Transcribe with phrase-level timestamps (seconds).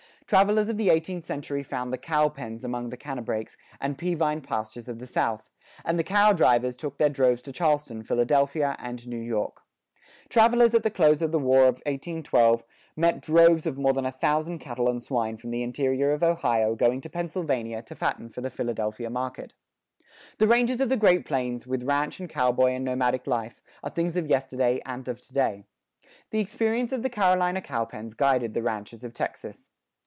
[0.27, 4.99] Travelers of the eighteenth century found the "cowpens" among the canebrakes and peavine pastures of
[4.99, 5.51] the South,
[5.83, 10.83] and the "cow drivers" took their droves to Charleston, Philadelphia, and New York.[16:1] Travelers at
[10.83, 12.63] the close of the War of 1812
[12.95, 16.75] met droves of more than a thousand cattle and swine from the interior of Ohio
[16.75, 21.67] going to Pennsylvania to fatten for the Philadelphia market.[16:2] The ranges of the Great Plains,
[21.67, 25.65] with ranch and cowboy and nomadic life, are things of yesterday and of to day.
[26.29, 29.69] The experience of the Carolina cowpens guided the ranchers of Texas.